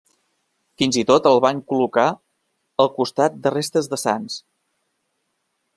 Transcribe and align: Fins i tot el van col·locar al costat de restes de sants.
Fins 0.81 0.95
i 1.01 1.03
tot 1.09 1.27
el 1.31 1.41
van 1.45 1.59
col·locar 1.73 2.07
al 2.85 2.91
costat 2.97 3.37
de 3.45 3.53
restes 3.57 3.91
de 3.95 4.01
sants. 4.07 4.41